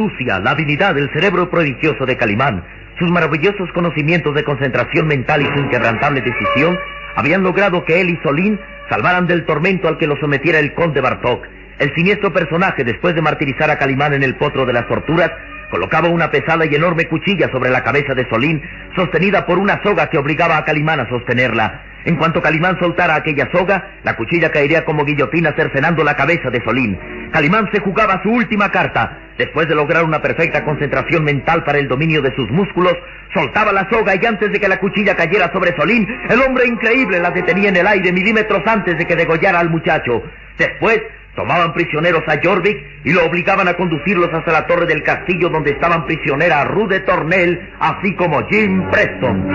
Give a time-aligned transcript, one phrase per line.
[0.00, 2.64] Astucia, la habilidad, el cerebro prodigioso de Calimán,
[2.98, 6.78] sus maravillosos conocimientos de concentración mental y su inquebrantable decisión
[7.16, 11.02] habían logrado que él y Solín salvaran del tormento al que lo sometiera el conde
[11.02, 11.44] Bartok.
[11.78, 15.30] El siniestro personaje, después de martirizar a Calimán en el potro de las torturas,
[15.70, 18.62] colocaba una pesada y enorme cuchilla sobre la cabeza de Solín,
[18.96, 21.82] sostenida por una soga que obligaba a Calimán a sostenerla.
[22.04, 26.62] En cuanto Calimán soltara aquella soga, la cuchilla caería como guillotina cercenando la cabeza de
[26.64, 26.98] Solín.
[27.30, 29.18] Calimán se jugaba su última carta.
[29.38, 32.94] Después de lograr una perfecta concentración mental para el dominio de sus músculos,
[33.32, 37.20] soltaba la soga y antes de que la cuchilla cayera sobre Solín, el hombre increíble
[37.20, 40.22] la detenía en el aire milímetros antes de que degollara al muchacho.
[40.58, 41.00] Después,
[41.34, 45.70] tomaban prisioneros a Jorvik y lo obligaban a conducirlos hasta la torre del castillo donde
[45.70, 49.48] estaban prisionera Rude Tornell, así como Jim Preston.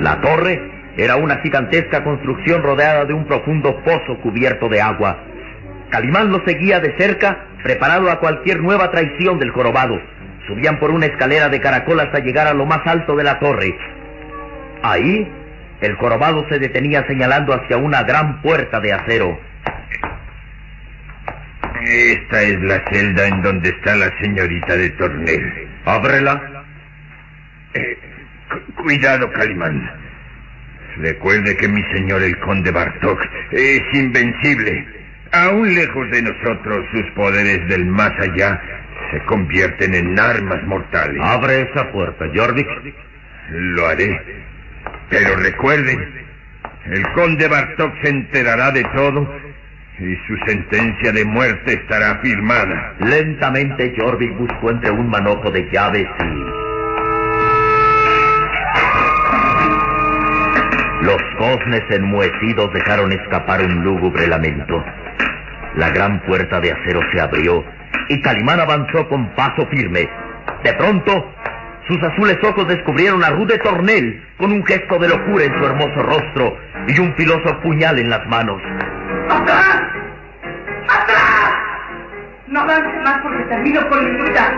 [0.00, 5.18] La torre era una gigantesca construcción rodeada de un profundo pozo cubierto de agua.
[5.90, 10.00] Calimán lo seguía de cerca, preparado a cualquier nueva traición del jorobado.
[10.46, 13.76] Subían por una escalera de caracol hasta llegar a lo más alto de la torre.
[14.82, 15.30] Ahí,
[15.80, 19.38] el jorobado se detenía señalando hacia una gran puerta de acero.
[21.82, 25.68] Esta es la celda en donde está la señorita de Tornel.
[25.86, 26.62] Ábrela.
[27.74, 27.98] Eh,
[28.50, 29.90] cu- cuidado, Calimán.
[31.00, 33.20] Recuerde que mi señor el conde Bartok
[33.52, 34.86] es invencible.
[35.32, 38.60] Aún lejos de nosotros, sus poderes del más allá
[39.10, 41.18] se convierten en armas mortales.
[41.22, 42.68] Abre esa puerta, Jorvik.
[43.50, 44.20] Lo haré.
[45.08, 45.98] Pero recuerde,
[46.86, 49.26] el conde Bartok se enterará de todo
[49.98, 52.94] y su sentencia de muerte estará firmada.
[53.00, 56.59] Lentamente Jorvik buscó entre un manojo de llaves y...
[61.02, 64.84] Los goznes enmohecidos dejaron escapar un lúgubre lamento.
[65.76, 67.64] La gran puerta de acero se abrió
[68.08, 70.08] y Calimán avanzó con paso firme.
[70.62, 71.32] De pronto,
[71.88, 76.02] sus azules ojos descubrieron a Rude Tornel con un gesto de locura en su hermoso
[76.02, 76.56] rostro
[76.86, 78.60] y un filoso puñal en las manos.
[79.30, 79.82] ¡Atrás!
[80.86, 81.29] ¡Atrás!
[82.50, 84.52] No avances más porque termino con mi lucha.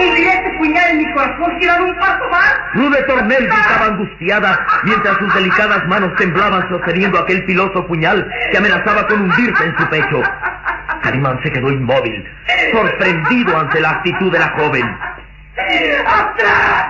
[0.00, 2.54] Hundiré este puñal en mi corazón si dan un paso más.
[2.72, 9.06] Rude Tornel gritaba angustiada mientras sus delicadas manos temblaban sosteniendo aquel filoso puñal que amenazaba
[9.08, 10.22] con hundirse en su pecho.
[11.02, 12.24] Calimán se quedó inmóvil,
[12.72, 14.98] sorprendido ante la actitud de la joven.
[16.06, 16.86] ¡Atrás!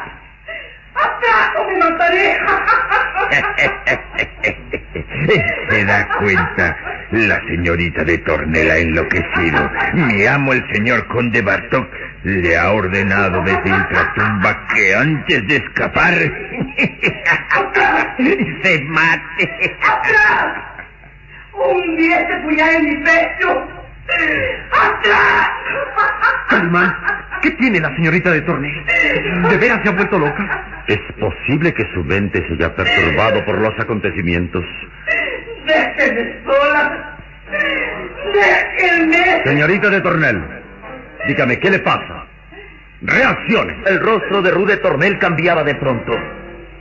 [0.95, 2.39] ¡Atrás o me mataré!
[5.71, 6.77] Se da cuenta,
[7.11, 9.71] la señorita de Tornel ha enloquecido.
[9.95, 11.89] Mi amo, el señor conde Bartok,
[12.25, 16.15] le ha ordenado desde ultratumba que antes de escapar
[18.63, 19.77] se mate.
[21.53, 23.78] ¡Hundiré este puñal en mi pecho!
[24.73, 25.51] ¡Atrás!
[26.49, 26.97] Calimán,
[27.43, 28.85] ¿qué tiene la señorita de Tornel?
[29.51, 30.85] ¿De veras se ha vuelto loca?
[30.87, 34.65] Es posible que su mente se haya perturbado por los acontecimientos.
[35.67, 37.17] ¡Déjenme sola!
[38.33, 39.43] ¡Déjenme!
[39.45, 40.43] Señorita de Tornel,
[41.27, 42.25] dígame, ¿qué le pasa?
[43.03, 43.77] Reaccione.
[43.87, 46.13] El rostro de Rude Tornel cambiaba de pronto.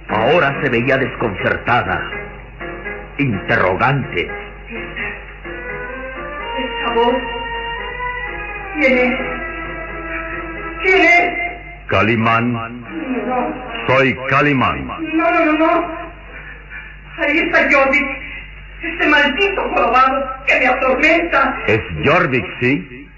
[0.08, 2.02] Ahora se veía desconcertada,
[3.18, 4.30] interrogante.
[6.98, 7.16] Voz.
[8.80, 9.14] ¿Quién es?
[10.82, 11.88] ¿Quién es?
[11.90, 13.54] Calimán, No,
[13.88, 14.88] soy Calimán.
[14.88, 15.98] no, no, no, no.
[17.20, 18.00] Ahí está Jordi.
[18.82, 21.58] Ese maldito jorobado que me atormenta.
[21.68, 23.10] Es Jorvik, sí,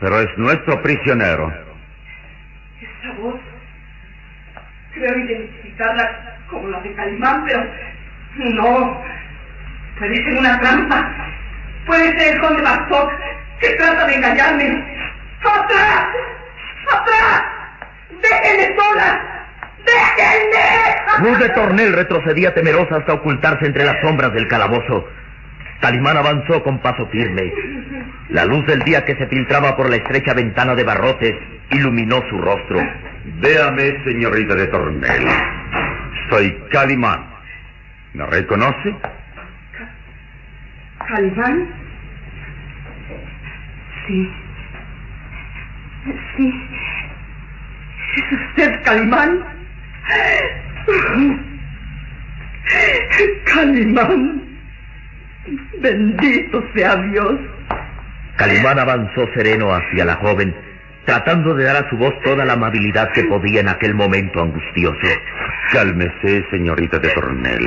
[0.00, 1.52] pero es nuestro prisionero.
[2.80, 3.40] Esa voz.
[4.94, 7.64] Creo identificarla como la de Calimán, pero
[8.54, 9.02] no.
[9.98, 11.23] Puede ser una trampa.
[11.86, 13.10] Puede ser el conde Bartok
[13.60, 14.84] que trata de engañarme.
[15.40, 16.06] ¡Atrás!
[16.92, 17.42] ¡Atrás!
[18.22, 19.46] ¡Déjenme sola!
[19.84, 20.94] ¡Déjenme!
[21.18, 25.08] Rude Tornel retrocedía temerosa hasta ocultarse entre las sombras del calabozo.
[25.80, 27.52] Calimán avanzó con paso firme.
[28.30, 31.34] La luz del día que se filtraba por la estrecha ventana de barrotes
[31.70, 32.80] iluminó su rostro.
[33.40, 35.26] Véame, señorita de Tornel.
[36.30, 37.26] Soy Calimán.
[38.14, 38.96] ¿Me reconoce?
[41.08, 41.68] ¿Calimán?
[44.06, 44.32] Sí.
[46.36, 46.68] Sí.
[48.16, 49.44] ¿Es usted Calimán?
[53.44, 54.42] Calimán.
[55.80, 57.34] Bendito sea Dios.
[58.36, 60.54] Calimán avanzó sereno hacia la joven,
[61.04, 64.98] tratando de dar a su voz toda la amabilidad que podía en aquel momento angustioso.
[65.72, 67.66] Cálmese, señorita de Tornel.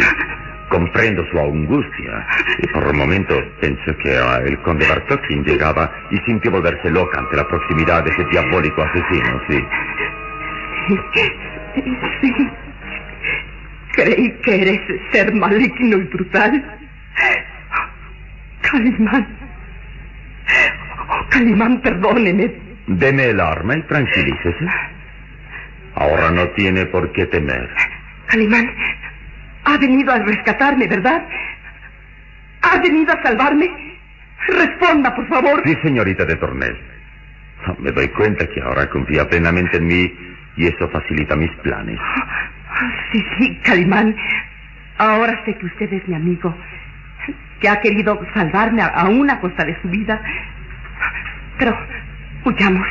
[0.69, 2.27] Comprendo su angustia.
[2.59, 7.19] Y por un momento pensé que era el conde Bartokin llegaba y sintió volverse loca
[7.19, 9.65] ante la proximidad de ese diabólico asesino, sí.
[11.13, 12.47] Sí.
[13.93, 14.81] Creí que eres
[15.11, 16.79] ser maligno y brutal.
[18.61, 19.27] Calimán.
[21.29, 22.51] Calimán, perdóneme.
[22.87, 24.65] Deme el arma y tranquilícese.
[25.95, 27.69] Ahora no tiene por qué temer.
[28.27, 28.69] Calimán,
[29.67, 31.25] ha venido a rescatarme, ¿verdad?
[32.61, 33.69] ¿Ha venido a salvarme?
[34.47, 35.61] Responda, por favor.
[35.65, 36.77] Sí, señorita de Tornel.
[37.79, 40.13] Me doy cuenta que ahora confía plenamente en mí
[40.55, 41.99] y eso facilita mis planes.
[43.11, 44.15] Sí, sí, Calimán.
[44.97, 46.55] Ahora sé que usted es mi amigo,
[47.59, 50.21] que ha querido salvarme a, a costa de su vida.
[51.57, 51.77] Pero
[52.45, 52.87] huyamos,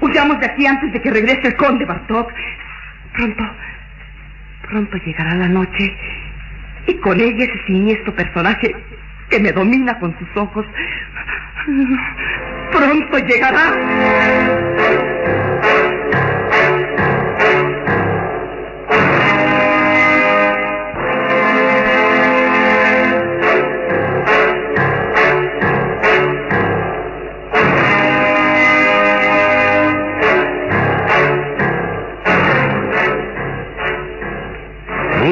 [0.00, 2.32] huyamos de aquí antes de que regrese el conde Bartok.
[3.14, 3.44] Pronto,
[4.68, 5.96] pronto llegará la noche
[6.86, 8.74] y con ella ese siniestro personaje
[9.30, 10.66] que me domina con sus ojos.
[12.72, 14.73] Pronto llegará.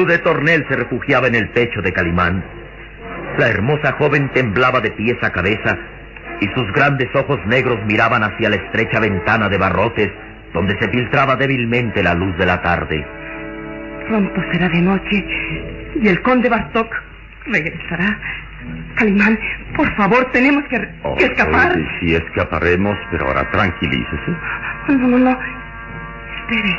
[0.03, 2.43] Rude Tornel se refugiaba en el pecho de Calimán.
[3.37, 5.77] La hermosa joven temblaba de pies a cabeza
[6.41, 10.11] y sus grandes ojos negros miraban hacia la estrecha ventana de barrotes
[10.53, 13.07] donde se filtraba débilmente la luz de la tarde.
[14.09, 15.25] Pronto será de noche
[16.01, 16.93] y el conde Bartok
[17.45, 18.19] regresará.
[18.95, 19.39] Calimán,
[19.73, 21.75] por favor, tenemos que, Oh, que escapar.
[21.75, 24.31] sí, sí, escaparemos, pero ahora tranquilícese.
[24.89, 25.39] No, no, no.
[26.41, 26.77] Espere.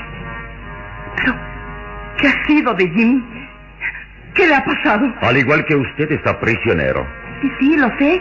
[1.16, 1.34] Pero,
[2.18, 3.22] ¿qué ha sido de Jim?
[4.34, 5.12] ¿Qué le ha pasado?
[5.20, 7.06] Al igual que usted está prisionero.
[7.40, 8.20] Sí, sí, lo sé.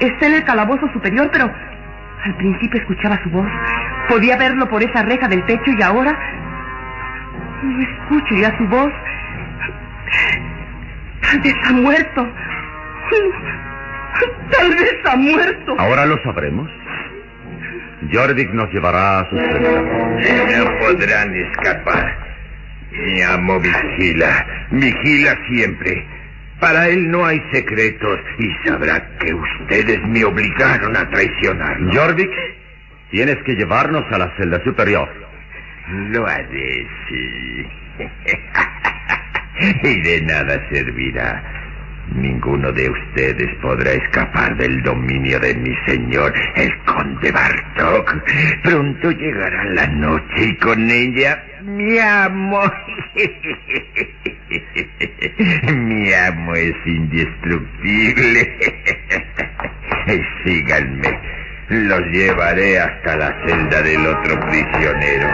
[0.00, 1.50] Está en el calabozo superior, pero
[2.24, 3.46] al principio escuchaba su voz.
[4.08, 6.18] Podía verlo por esa reja del techo y ahora
[7.62, 8.92] no escucho ya su voz.
[11.22, 12.28] Tal vez ha muerto.
[14.50, 15.74] Tal vez ha muerto.
[15.78, 16.70] Ahora lo sabremos.
[18.12, 19.82] Jorvik nos llevará a su celda.
[20.58, 22.25] No podrán escapar.
[22.98, 26.06] Mi amo vigila, vigila siempre.
[26.60, 31.92] Para él no hay secretos y sabrá que ustedes me obligaron a traicionarlo.
[31.92, 32.30] Jorvik,
[33.10, 35.08] tienes que llevarnos a la celda superior.
[36.10, 37.66] Lo haré, sí.
[39.82, 41.55] y de nada servirá.
[42.16, 48.14] Ninguno de ustedes podrá escapar del dominio de mi señor, el conde Bartok.
[48.62, 52.62] Pronto llegará la noche y con ella mi amo.
[55.74, 58.56] mi amo es indestructible.
[60.44, 61.20] Síganme.
[61.68, 65.28] Los llevaré hasta la celda del otro prisionero.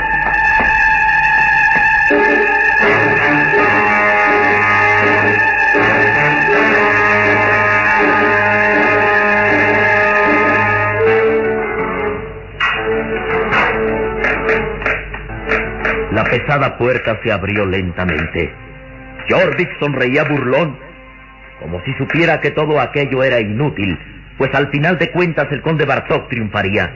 [16.33, 18.51] Pesada puerta se abrió lentamente.
[19.29, 20.79] Jorvik sonreía burlón,
[21.61, 23.99] como si supiera que todo aquello era inútil,
[24.39, 26.91] pues al final de cuentas el conde Bartok triunfaría.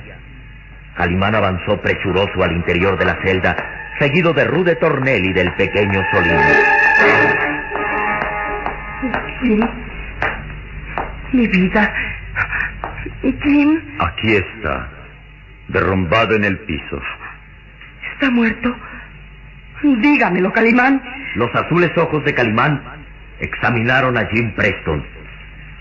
[0.96, 3.54] Calimán avanzó presuroso al interior de la celda,
[3.98, 6.40] seguido de Rude Tornel y del pequeño Solín.
[9.42, 9.68] Jim.
[11.32, 11.92] Mi vida.
[13.20, 14.88] Jim Aquí está,
[15.68, 17.02] derrumbado en el piso.
[18.14, 18.74] está muerto.
[19.82, 21.02] Dígamelo, Calimán.
[21.34, 22.82] Los azules ojos de Calimán
[23.40, 25.04] examinaron a Jim Preston.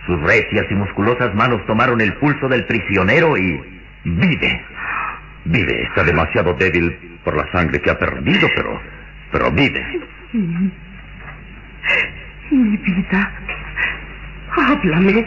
[0.06, 3.60] Sus recias y musculosas manos tomaron el pulso del prisionero y...
[4.04, 4.62] Vive.
[5.46, 5.84] Vive.
[5.84, 8.80] Está demasiado débil por la sangre que ha perdido, pero...
[9.32, 9.84] Pero vive.
[12.52, 13.32] Mi vida.
[14.56, 15.26] Háblame.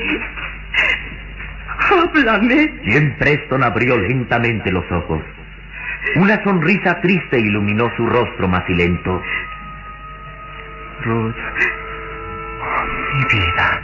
[1.90, 2.72] Háblame.
[2.84, 5.22] Jim Preston abrió lentamente los ojos.
[6.16, 9.22] Una sonrisa triste iluminó su rostro macilento.
[11.02, 11.34] Ruth.
[13.14, 13.80] Mi vida.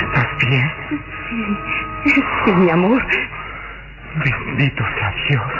[0.00, 0.72] ¿Estás bien?
[2.44, 3.04] Sí, mi amor.
[4.16, 5.52] Bendito sea Dios.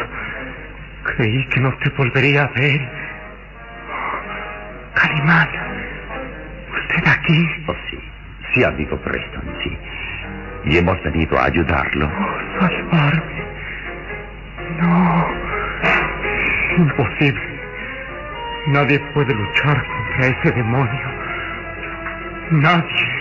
[1.17, 2.81] Creí que no te volvería a ver.
[4.95, 5.49] Calimán.
[6.73, 7.65] ¿Usted aquí?
[7.67, 7.99] Oh, sí.
[8.53, 9.77] Sí, amigo Preston, sí.
[10.65, 12.11] Y hemos venido a ayudarlo.
[12.61, 13.54] Salvarme.
[14.81, 15.29] No.
[16.77, 17.61] Imposible.
[18.67, 21.09] Nadie puede luchar contra ese demonio.
[22.51, 23.15] Nadie.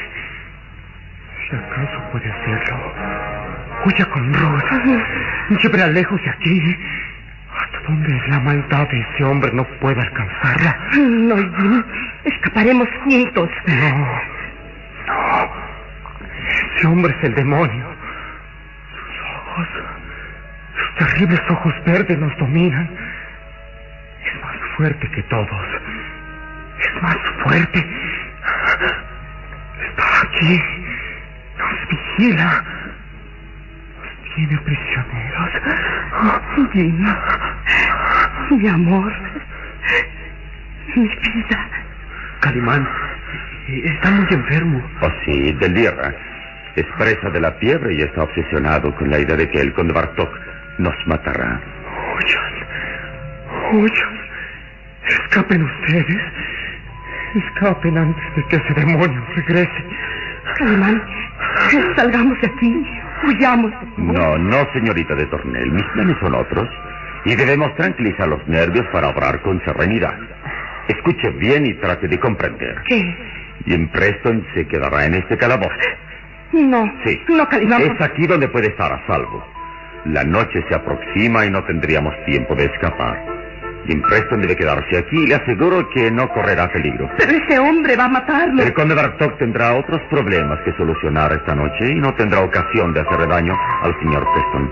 [1.49, 2.93] Si acaso puede hacerlo,
[3.85, 5.59] huya con Ruth.
[5.61, 6.77] Llévela lejos de aquí.
[7.55, 10.77] Hasta donde la maldad de ese hombre no pueda alcanzarla.
[10.97, 11.83] No, Jim.
[12.23, 13.49] Escaparemos juntos.
[13.67, 13.97] No.
[15.07, 15.51] No.
[16.75, 17.85] Ese hombre es el demonio.
[18.95, 19.67] Sus ojos.
[20.97, 22.89] Terribles ojos verdes nos dominan.
[24.25, 25.67] Es más fuerte que todos.
[26.79, 27.79] Es más fuerte.
[29.87, 30.61] Está aquí.
[31.57, 32.63] Nos vigila.
[33.97, 35.49] Nos tiene prisioneros.
[36.73, 37.05] Jim.
[38.51, 39.13] Mi amor.
[40.95, 41.69] Mi vida.
[42.39, 42.87] Calimán,
[43.67, 44.83] está muy enfermo.
[45.01, 46.13] Oh, sí, delira.
[46.75, 49.93] Es presa de la fiebre y está obsesionado con la idea de que el conde
[49.93, 50.29] Bartok
[50.77, 51.61] nos matará.
[52.15, 52.53] Huyan.
[53.73, 54.19] Huyan.
[55.07, 56.21] Escapen ustedes.
[57.35, 59.83] Escapen antes de que ese demonio regrese.
[60.57, 61.03] Calimán,
[61.95, 62.85] salgamos de aquí.
[63.25, 63.71] Huyamos.
[63.97, 65.71] No, no, señorita de Tornel.
[65.71, 66.69] Mis planes son otros.
[67.25, 70.17] Y debemos tranquilizar los nervios para obrar con serenidad.
[70.89, 72.81] Escuche bien y trate de comprender.
[72.85, 73.15] ¿Qué?
[73.65, 75.71] Jim Preston se quedará en este calabozo.
[76.51, 76.91] No.
[77.05, 77.19] Sí.
[77.29, 77.81] No, Calimán.
[77.81, 79.43] Es aquí donde puede estar a salvo.
[80.05, 83.25] La noche se aproxima y no tendríamos tiempo de escapar.
[83.87, 87.09] Jim Preston debe quedarse aquí y le aseguro que no correrá peligro.
[87.17, 88.63] Pero ese hombre va a matarlo.
[88.63, 93.01] El conde Bartok tendrá otros problemas que solucionar esta noche y no tendrá ocasión de
[93.01, 94.71] hacerle daño al señor Preston.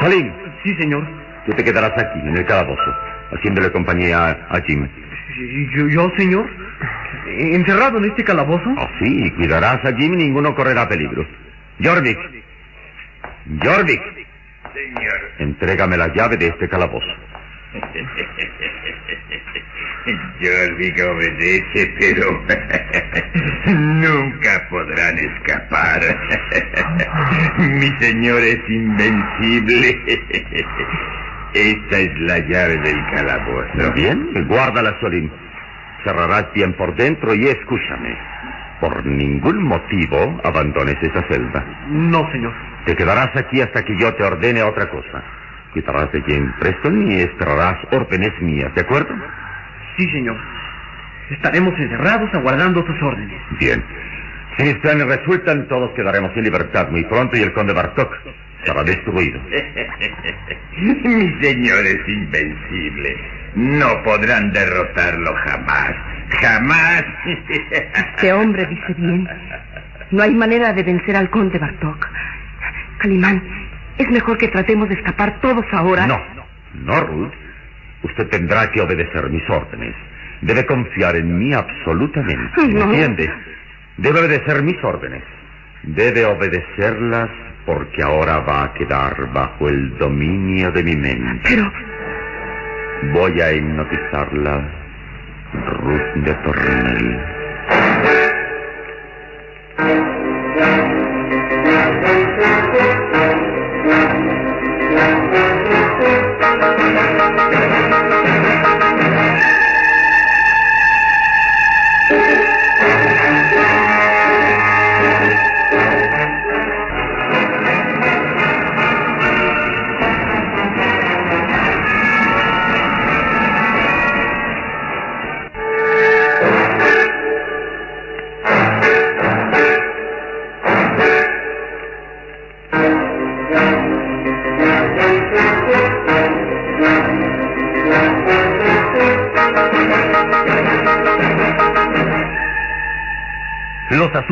[0.00, 0.32] Salim,
[0.64, 1.04] Sí, señor.
[1.46, 2.94] tú te quedarás aquí, en el calabozo,
[3.32, 4.88] haciéndole compañía a, a Jim.
[5.76, 6.46] ¿Yo, yo, señor?
[7.26, 8.68] ¿Encerrado en este calabozo?
[8.76, 11.24] Oh, sí, cuidarás a Jim y ninguno correrá peligro.
[11.82, 12.18] Jorvik.
[13.62, 14.00] Jorvik,
[14.74, 15.30] Señor.
[15.38, 17.06] entrégame la llave de este calabozo.
[20.40, 22.42] Jorvik obedece, pero
[23.66, 26.00] nunca podrán escapar.
[27.58, 30.00] Mi señor es invencible.
[31.54, 33.92] Esta es la llave del calabozo.
[33.94, 35.30] Bien, guárdala, Solim.
[36.04, 38.16] Cerrarás bien por dentro y escúchame.
[38.80, 41.64] Por ningún motivo abandones esa celda.
[41.88, 42.52] No, señor.
[42.84, 45.22] Te quedarás aquí hasta que yo te ordene otra cosa.
[45.72, 49.14] Quitarás de Jane Preston y esperarás órdenes mías, ¿de acuerdo?
[49.96, 50.36] Sí, señor.
[51.30, 53.40] Estaremos encerrados aguardando tus órdenes.
[53.58, 53.82] Bien.
[54.56, 58.12] Si mis planes resultan, todos quedaremos en libertad muy pronto y el conde Bartok
[58.64, 59.40] será destruido.
[60.76, 63.16] Mi señor es invencible.
[63.54, 65.92] No podrán derrotarlo jamás.
[66.40, 67.04] Jamás.
[67.94, 69.28] Este hombre dice bien.
[70.10, 72.06] No hay manera de vencer al conde Bartok.
[73.02, 73.42] Calimán,
[73.98, 76.06] es mejor que tratemos de escapar todos ahora.
[76.06, 76.18] No,
[76.74, 77.32] no, Ruth.
[78.04, 79.94] Usted tendrá que obedecer mis órdenes.
[80.40, 82.66] Debe confiar en mí absolutamente.
[82.68, 82.84] ¿Me No.
[82.84, 83.30] entiende?
[83.96, 85.22] Debe obedecer mis órdenes.
[85.82, 87.28] Debe obedecerlas
[87.66, 91.40] porque ahora va a quedar bajo el dominio de mi mente.
[91.48, 91.70] Pero,
[93.12, 94.62] Voy a hipnotizarla,
[95.52, 97.20] Ruth de Tornel.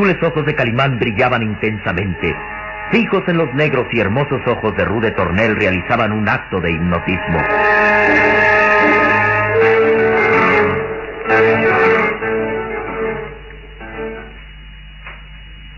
[0.00, 2.34] Azules ojos de Calimán brillaban intensamente.
[2.90, 7.38] Fijos en los negros y hermosos ojos de Rude Tornel realizaban un acto de hipnotismo.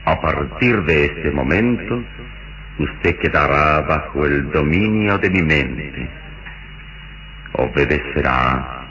[0.04, 2.04] A partir de este momento,
[2.78, 6.08] usted quedará bajo el dominio de mi mente.
[7.54, 8.86] Obedecerá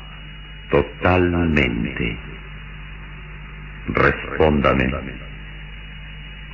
[0.69, 2.30] totalmente.
[3.87, 4.91] Respóndame.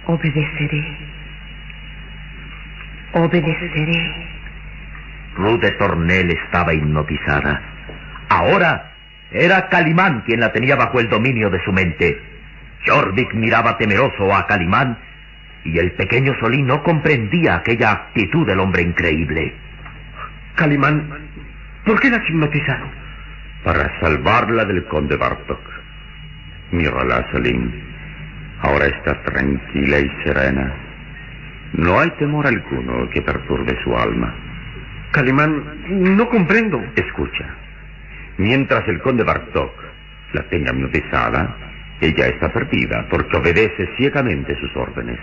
[0.06, 0.98] Obedeceré.
[3.14, 4.28] Obedeceré.
[5.36, 7.62] Rude Tornel estaba hipnotizada.
[8.30, 8.92] Ahora
[9.32, 12.22] era Calimán quien la tenía bajo el dominio de su mente.
[12.86, 14.98] Jorvik miraba temeroso a Calimán
[15.64, 19.54] y el pequeño Solín no comprendía aquella actitud del hombre increíble.
[20.56, 21.10] Calimán,
[21.86, 22.86] ¿por qué la has hipnotizado?
[23.64, 25.77] Para salvarla del conde Bartok.
[26.72, 27.72] Mírala, Solín.
[28.62, 30.74] Ahora está tranquila y serena.
[31.74, 34.34] No hay temor alguno que perturbe su alma.
[35.12, 36.84] Calimán, no comprendo.
[36.96, 37.46] Escucha.
[38.38, 39.72] Mientras el conde Bartok
[40.34, 41.56] la tenga hipnotizada,
[42.02, 45.20] ella está perdida porque obedece ciegamente sus órdenes.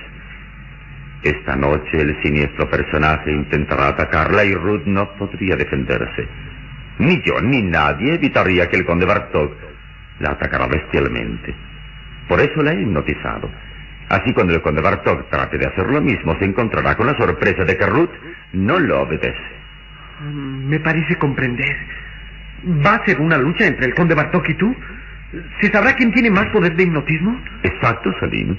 [1.22, 6.26] Esta noche el siniestro personaje intentará atacarla y Ruth no podría defenderse.
[6.98, 9.52] Ni yo ni nadie evitaría que el conde Bartok
[10.20, 11.54] la atacara bestialmente.
[12.28, 13.50] Por eso la he hipnotizado.
[14.08, 17.64] Así cuando el conde Bartok trate de hacer lo mismo, se encontrará con la sorpresa
[17.64, 18.10] de que Ruth
[18.52, 19.38] no lo obedece.
[20.20, 21.76] Mm, Me parece comprender.
[22.84, 24.74] ¿Va a ser una lucha entre el conde Bartok y tú?
[25.60, 27.40] ¿Se sabrá quién tiene más poder de hipnotismo?
[27.62, 28.56] Exacto, Salim.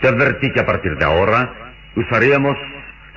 [0.00, 1.50] Te advertí que a partir de ahora
[1.94, 2.56] usaríamos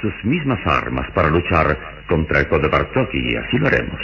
[0.01, 3.99] sus mismas armas para luchar contra el conde Bartok y así lo haremos.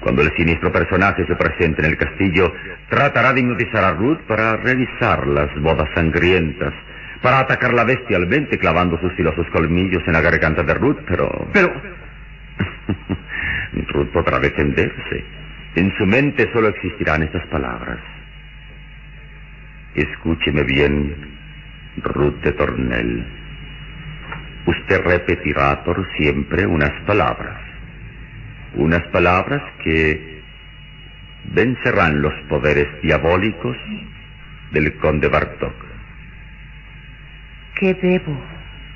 [0.00, 2.52] Cuando el siniestro personaje se presente en el castillo,
[2.88, 6.72] tratará de hipnotizar a Ruth para realizar las bodas sangrientas,
[7.20, 11.48] para atacarla bestialmente clavando sus filosos colmillos en la garganta de Ruth, pero...
[11.52, 11.72] Pero,
[13.88, 15.24] Ruth podrá defenderse.
[15.74, 17.98] En su mente solo existirán estas palabras.
[19.94, 21.14] Escúcheme bien,
[22.02, 23.26] Ruth de Tornel.
[24.66, 27.69] Usted repetirá por siempre unas palabras.
[28.74, 30.40] Unas palabras que
[31.52, 33.76] vencerán los poderes diabólicos
[34.72, 35.74] del conde Bartok.
[37.76, 38.38] ¿Qué debo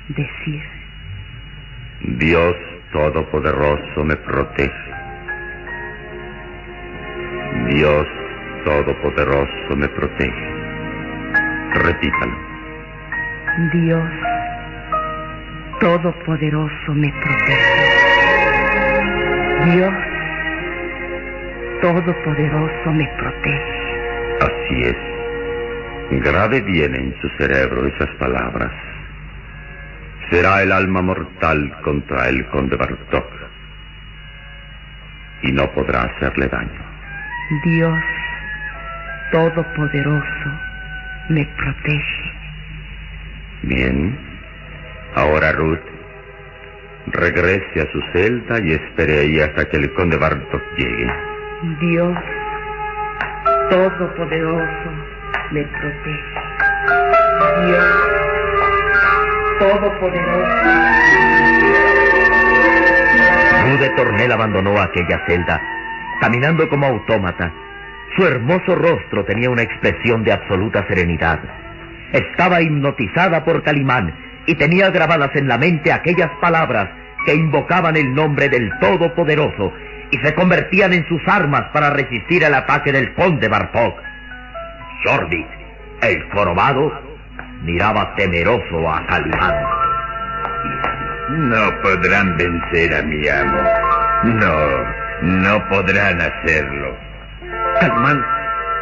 [0.09, 0.61] decir?
[2.01, 2.55] Dios
[2.91, 4.93] Todopoderoso me protege.
[7.67, 8.07] Dios
[8.63, 10.53] Todopoderoso me protege.
[11.73, 12.37] Repítalo.
[13.73, 14.11] Dios
[15.79, 17.84] Todopoderoso me protege.
[19.63, 19.93] Dios
[21.81, 23.85] Todopoderoso me protege.
[24.41, 26.21] Así es.
[26.23, 28.71] Grabe bien en su cerebro esas palabras.
[30.29, 33.27] Será el alma mortal contra el conde Bartok.
[35.43, 36.81] Y no podrá hacerle daño.
[37.63, 38.03] Dios
[39.31, 40.49] Todopoderoso
[41.29, 42.31] me protege.
[43.63, 44.17] Bien.
[45.15, 45.94] Ahora Ruth,
[47.07, 51.07] regrese a su celda y espere ahí hasta que el conde Bartok llegue.
[51.79, 52.17] Dios
[53.69, 54.89] Todopoderoso
[55.51, 56.35] me protege.
[57.65, 57.85] Dios
[59.59, 60.55] Todopoderoso.
[63.65, 65.61] Rude Tornel abandonó aquella celda,
[66.21, 67.51] caminando como autómata.
[68.15, 71.39] Su hermoso rostro tenía una expresión de absoluta serenidad.
[72.13, 76.89] Estaba hipnotizada por Calimán y tenía grabadas en la mente aquellas palabras
[77.25, 79.73] que invocaban el nombre del Todopoderoso
[80.11, 83.95] y se convertían en sus armas para resistir el ataque del conde Bartok.
[85.03, 85.47] Jorvik,
[86.01, 86.91] el jorobado,
[87.63, 89.55] miraba temeroso a Calimán.
[91.29, 93.61] No podrán vencer a mi amo.
[94.23, 96.95] No, no podrán hacerlo.
[97.79, 98.23] Calimán,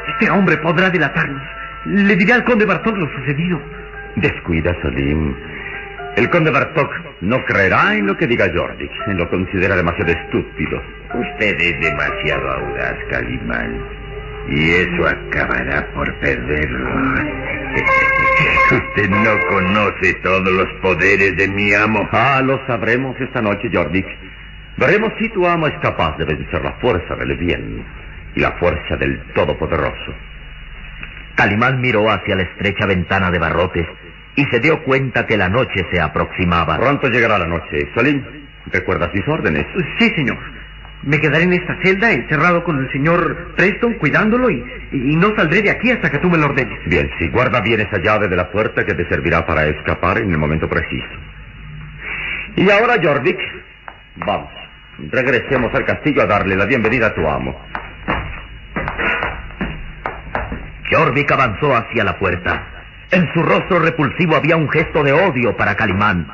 [0.10, 1.41] este hombre podrá delatarnos.
[1.86, 3.62] Le diré al conde Bartok lo sucedido.
[4.15, 5.36] Descuida, Salim.
[6.15, 8.91] El conde Bartok no creerá en lo que diga Jordik.
[9.08, 10.82] Lo considera demasiado estúpido.
[11.13, 13.82] Usted es demasiado audaz, Calimán.
[14.49, 16.89] Y eso acabará por perderlo.
[18.71, 22.08] Usted no conoce todos los poderes de mi amo.
[22.12, 24.06] Ah, lo sabremos esta noche, Jordik.
[24.78, 27.84] Veremos si tu amo es capaz de vencer la fuerza del bien
[28.36, 30.13] y la fuerza del Todopoderoso.
[31.36, 33.88] Calimán miró hacia la estrecha ventana de barrotes
[34.36, 36.78] y se dio cuenta que la noche se aproximaba.
[36.78, 37.89] Pronto llegará la noche.
[37.96, 38.24] Salim,
[38.72, 39.65] ¿recuerdas mis órdenes?
[40.00, 40.38] Sí, señor.
[41.04, 45.62] Me quedaré en esta celda encerrado con el señor Preston cuidándolo y, y no saldré
[45.62, 46.80] de aquí hasta que tú me lo ordenes.
[46.86, 50.32] Bien, si guarda bien esa llave de la puerta que te servirá para escapar en
[50.32, 51.10] el momento preciso.
[52.56, 53.38] Y ahora, Jorvik,
[54.26, 54.52] vamos.
[55.12, 57.60] Regresemos al castillo a darle la bienvenida a tu amo.
[60.89, 62.72] Jorvik avanzó hacia la puerta.
[63.13, 66.26] En su rostro repulsivo había un gesto de odio para Calimán.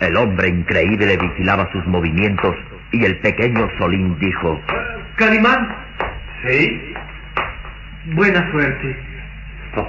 [0.00, 2.56] El hombre increíble vigilaba sus movimientos
[2.90, 4.60] y el pequeño Solín dijo...
[5.14, 5.68] Calimán,
[6.44, 6.94] ¿Sí?
[8.06, 8.96] buena suerte.
[9.76, 9.88] Oh,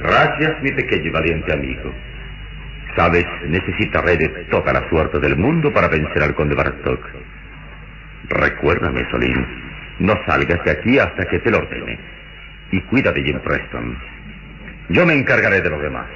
[0.00, 1.92] gracias, mi pequeño y valiente amigo.
[2.96, 7.04] Sabes, necesitaré de toda la suerte del mundo para vencer al conde Bartok.
[8.30, 9.46] Recuérdame, Solín,
[9.98, 11.98] no salgas de aquí hasta que te lo ordene.
[12.70, 14.15] Y cuida de Jim Preston.
[14.88, 16.06] Yo me encargaré de los demás.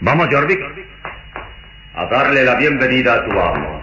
[0.00, 0.60] Vamos, Jorvik.
[1.94, 3.82] A darle la bienvenida a tu amo.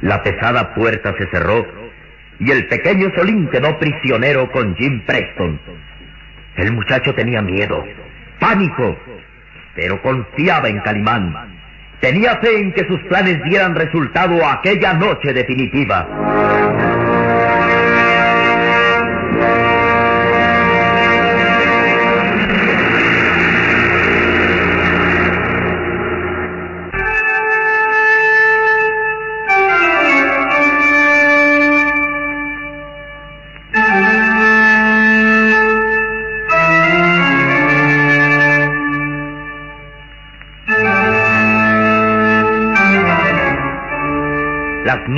[0.00, 1.66] La pesada puerta se cerró
[2.38, 5.58] y el pequeño Solín quedó prisionero con Jim Preston.
[6.56, 7.84] El muchacho tenía miedo,
[8.38, 8.98] pánico,
[9.74, 11.63] pero confiaba en Calimán.
[12.04, 16.06] Tenía fe en que sus planes dieran resultado aquella noche definitiva.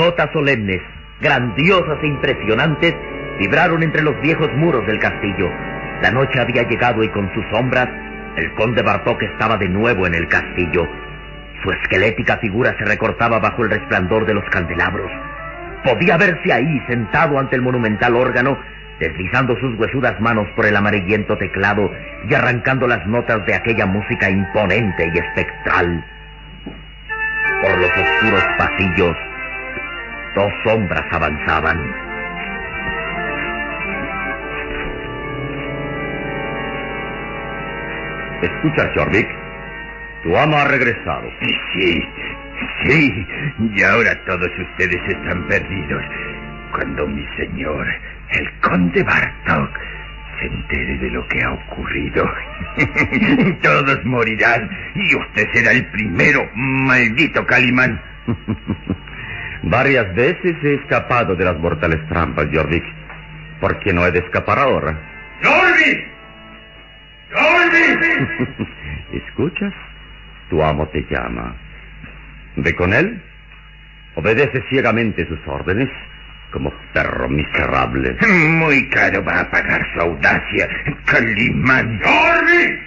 [0.06, 0.80] Notas solemnes,
[1.20, 2.94] grandiosas e impresionantes,
[3.40, 5.50] vibraron entre los viejos muros del castillo.
[6.00, 7.88] La noche había llegado y con sus sombras,
[8.36, 10.86] el conde Bartok estaba de nuevo en el castillo.
[11.64, 15.10] Su esquelética figura se recortaba bajo el resplandor de los candelabros.
[15.84, 18.56] Podía verse ahí, sentado ante el monumental órgano,
[19.00, 21.90] deslizando sus huesudas manos por el amarillento teclado
[22.28, 26.04] y arrancando las notas de aquella música imponente y espectral.
[27.62, 29.16] Por los oscuros pasillos,
[30.36, 31.80] dos sombras avanzaban.
[38.42, 39.28] Escucha, Jorvik.
[40.22, 41.30] Tu amo ha regresado.
[41.72, 42.02] Sí,
[42.84, 43.26] sí,
[43.74, 46.04] y ahora todos ustedes están perdidos.
[46.72, 47.86] Cuando mi señor,
[48.32, 49.70] el conde Bartok,
[50.38, 52.30] se entere de lo que ha ocurrido,
[53.62, 57.98] todos morirán y usted será el primero, maldito Calimán.
[59.68, 62.84] Varias veces he escapado de las mortales trampas, Jorvik.
[63.60, 64.96] ¿Por qué no he de escapar ahora?
[65.42, 66.06] ¡Jorvik!
[67.32, 68.68] ¡Jorvik!
[69.12, 69.74] ¿Escuchas?
[70.50, 71.56] Tu amo te llama.
[72.54, 73.20] Ve con él.
[74.14, 75.90] Obedece ciegamente sus órdenes
[76.52, 78.16] como perro miserable.
[78.48, 80.68] Muy caro va a pagar su audacia,
[81.06, 82.00] Calimán.
[82.04, 82.82] ¡Jorvik!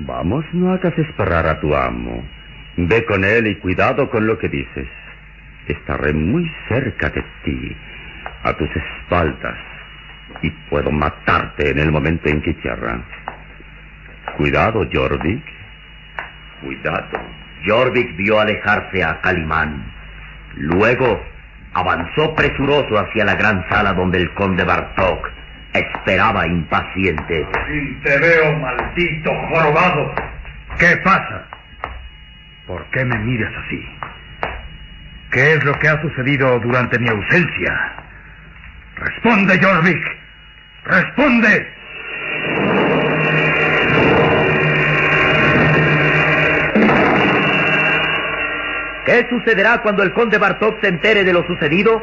[0.00, 2.24] Vamos, no hagas esperar a tu amo.
[2.76, 4.88] Ve con él y cuidado con lo que dices.
[5.68, 7.76] Estaré muy cerca de ti,
[8.42, 9.58] a tus espaldas,
[10.42, 13.00] y puedo matarte en el momento en que quiera.
[14.36, 15.42] Cuidado, Jorvik.
[16.62, 17.20] Cuidado.
[17.66, 19.84] Jorvik vio alejarse a Calimán.
[20.56, 21.20] Luego
[21.74, 25.30] avanzó presuroso hacia la gran sala donde el conde Bartok
[25.72, 27.46] esperaba impaciente.
[28.02, 30.14] Te veo, maldito jorobado.
[30.78, 31.46] ¿Qué pasa?
[32.66, 33.97] ¿Por qué me miras así?
[35.38, 37.92] ¿Qué es lo que ha sucedido durante mi ausencia?
[38.96, 40.04] Responde, Jorvik.
[40.84, 41.68] Responde.
[49.06, 52.02] ¿Qué sucederá cuando el conde Bartok se entere de lo sucedido?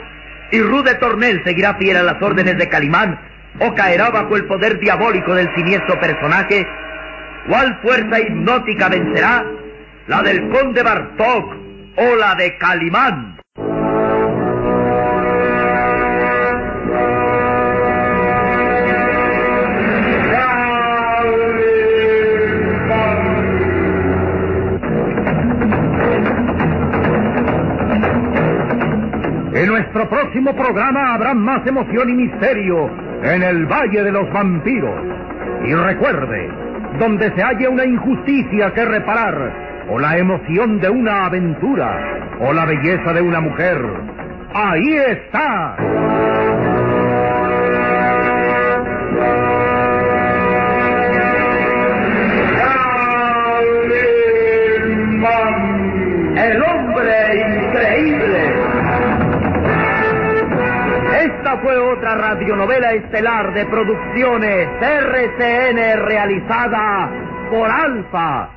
[0.53, 3.19] ¿Y Rude Tornel seguirá fiel a las órdenes de Calimán?
[3.59, 6.65] ¿O caerá bajo el poder diabólico del siniestro personaje?
[7.49, 9.43] ¿Cuál fuerza hipnótica vencerá?
[10.07, 11.64] ¿La del conde Bartok
[11.97, 13.37] o la de Calimán?
[29.53, 32.89] En nuestro próximo programa habrá más emoción y misterio
[33.23, 35.01] en el Valle de los Vampiros.
[35.65, 36.49] Y recuerde,
[36.99, 39.53] donde se haya una injusticia que reparar,
[39.89, 43.77] o la emoción de una aventura, o la belleza de una mujer.
[44.53, 45.75] Ahí está.
[56.37, 58.53] El hombre increíble.
[61.23, 67.09] Esta fue otra radionovela estelar de producciones RCN realizada
[67.49, 68.49] por Alfa.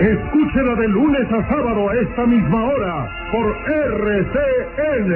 [0.00, 5.10] Escúchela de lunes a sábado a esta misma hora por RCN.